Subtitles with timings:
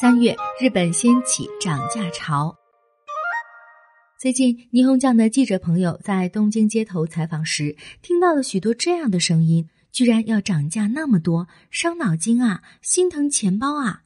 [0.00, 2.56] 三月，日本掀起涨价潮。
[4.20, 14.02] 最近，霓虹酱的记者朋友在东京街头采访时，听到了许多这样的声音：居然要涨价那么多，伤脑筋啊，心疼钱包啊！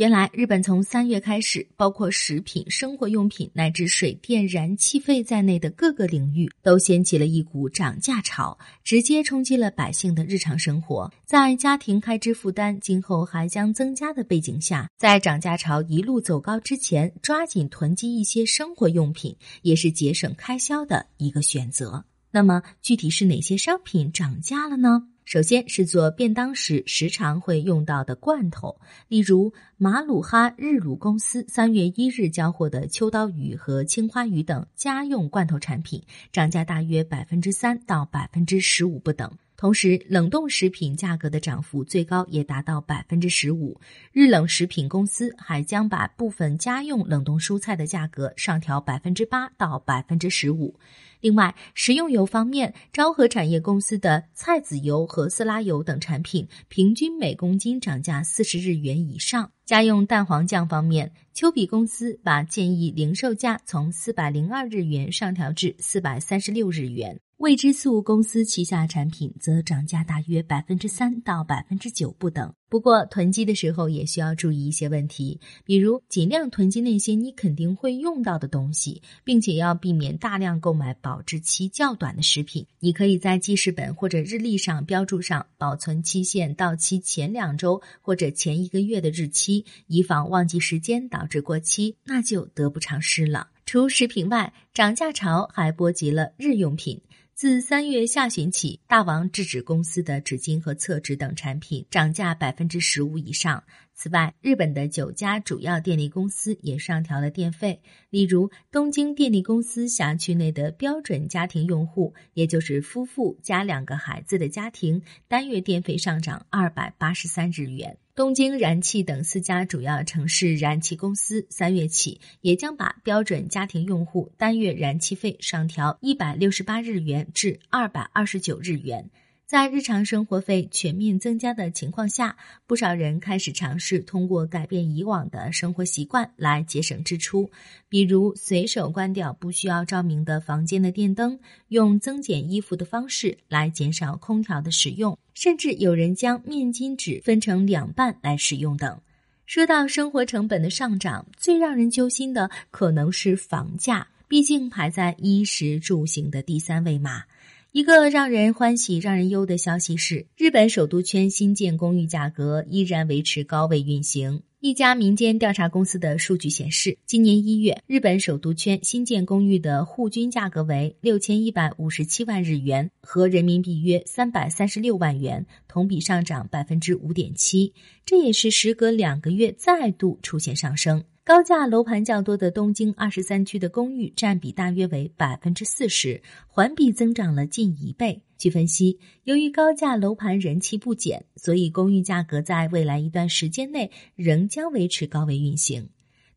[0.00, 11.12] 原来，日本从三月开始，包括食品、生活用品乃至水电、燃气费在内的各个领域，都掀起了一股涨价潮，直接冲击了百姓的日常生活。
[11.26, 22.02] 在家庭开支负担今后还将增加的背景下，在涨价潮一路走高之前，抓紧囤积一些生活用品，也是节省开销的一个选择。
[22.30, 25.08] 那么，具体是哪些商品涨价了呢？
[25.30, 39.30] 首先是做便当时时常会用到的罐头，例如马鲁哈日鲁公司三月一日交货的秋刀鱼和青花鱼等家用罐头产品，涨价大约百分之三到百分之十五不等。
[39.60, 43.78] 同时，冷冻食品价格的涨幅最高也达到百分之十五。
[44.10, 50.74] 日冷食品公司还将把部分家用冷冻蔬菜的价格上调百分之八到百分之十五。
[51.20, 59.52] 另外，食用油方面，昭和产业公司的菜籽油和色拉油等产品平均每公斤涨价四十日元以上。
[59.70, 67.20] 家用蛋黄酱方面，丘比公司把建议零售价从四百零二日元上调至四百三十六日元。
[67.36, 72.52] 未知素公司旗下产品则涨价大约百分之三到百分之九不等。
[72.70, 82.64] 不过囤积的时候也需要注意一些问题，比如尽量囤积那些你肯定会用到的东西，并且要避免大量购买保质期较短的食品。
[82.78, 93.48] 你可以在记事本或者日历上标注上保存期限到期前两周或者前一个月的日期，以防忘记时间导致过期，那就得不偿失了。
[93.66, 97.02] 除食品外，涨价潮还波及了日用品。
[97.40, 103.64] 自三月下旬起，大王制纸公司的纸巾和厕纸等产品涨价百分之十五以上。
[103.94, 107.80] 此外，日本的九家主要电力公司也上调了电费。
[108.10, 117.96] 例如，东京电力公司辖区内的标准家庭用户，也就是夫妇加两个孩子的家庭，单月电费上涨二百八十三日元。
[118.20, 129.08] 东京燃气等四家主要城市燃气公司三月起也将把标准家庭用户单月燃气费上调一百六十八日元至二百二十九日元。
[129.50, 132.36] 在日常生活费全面增加的情况下，
[132.68, 137.50] 不少人开始尝试通过改变以往的生活习惯来节省支出，
[137.88, 149.00] 比如随手关掉不需要照明的房间的电灯，用增减衣服的方式来减少空调的使用，甚至有人将面巾纸分成两半来使用等。
[149.46, 157.24] 说到生活成本的上涨，最让人揪心的可能是房价，毕竟排在衣食住行的第三位嘛。
[157.72, 164.42] 一个让人欢喜让人忧的消息是，日本首都圈新建公寓价格依然维持高位运行。
[164.58, 177.72] 一家民间调查公司的数据显示，今年一月，日本首都圈新建公寓的户均价格为六千一百五十七万日元，合人民币约三百三十六万元，同比上涨百分之五点七。
[178.04, 181.04] 这也是时隔两个月再度出现上升。
[181.30, 188.20] 高价楼盘较多的东京二十三区的公寓占比大约为百分之四十，环比增长了近一倍。
[188.36, 195.90] 据分析，由于高价楼盘人气不减，所以公寓价格在未来一段时间内仍将维持高位运行。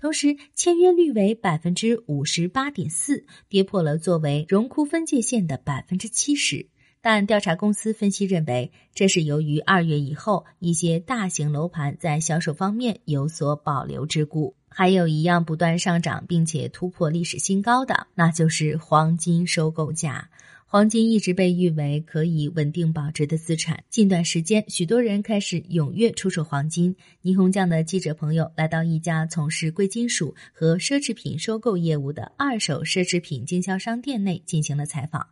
[0.00, 6.66] 同时，签约率为百分之五十八点四，跌破了作为荣枯分界线的百分之七十。
[7.00, 14.56] 但调查公司分析认为，这是由于二月以后一些大型楼盘在销售方面有所保留之故。
[14.70, 20.30] 还有一样不断上涨并且突破历史新高的，那就是黄金收购价。
[20.64, 23.82] 黄金一直被誉为可以稳定保值的资产。
[23.90, 26.94] 近段时间，许多人开始踊跃出售黄金。
[27.24, 35.26] 霓虹酱的记者朋友来到一家从事贵金属和奢侈品收购业务的二手奢侈品经销商店内进行了采访。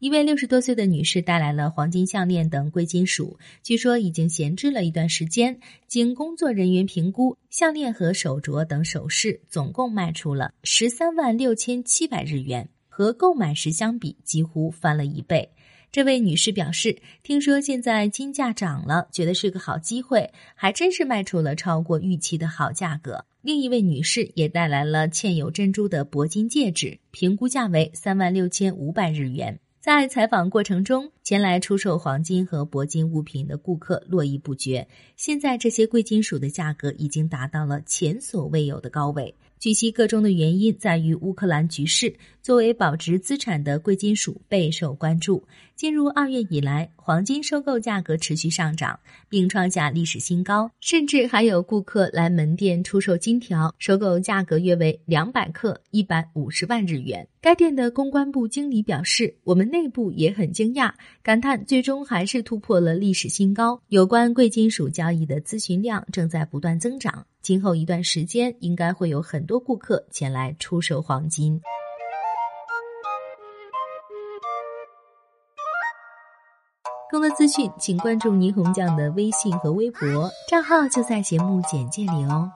[0.00, 5.58] 一位六十多岁的女士带来了黄金项链等贵金属，据说已经闲置了一段时间。
[5.86, 15.48] 经工作人员评估，项链和手镯等首饰总共卖出了十三万六千七百日元，和购买时相比几乎翻了一倍。
[15.90, 23.24] 这位女士表示，听说现在金价涨了，觉得是个好机会，还真是卖出了超过预期的好价格。
[23.42, 29.60] 另一位女士也带来了嵌有珍珠的铂金戒指，评估价为三万六千五百日元。
[29.84, 34.88] 在采访过程中，前来出售黄金和铂金物品的顾客络绎不绝。
[35.14, 39.34] 现在，这些贵金属的价格已经达到了前所未有的高位。
[39.58, 42.10] 据悉，个中的原因在于乌克兰局势。
[42.44, 45.42] 作为保值资产的贵金属备受关注。
[45.74, 49.00] 进入二月以来，黄金收购价格持续上涨，
[49.30, 57.26] 并创下历史新高，甚至还有顾客来门店出售金条，收购价格约为两百克一百五十万日元。
[57.40, 60.92] 该店的公关部经理表示：“我们内部也很惊讶，
[61.22, 63.80] 感叹最终还是突破了历史新高。
[63.88, 71.58] 有关贵金属交易的咨询量正在不断增长，今后一段时间应该会有很多顾客前来出售黄金。”
[77.14, 82.50] 更多资讯，请关注霓虹酱的微信和微博账号，就在节目简介里哦。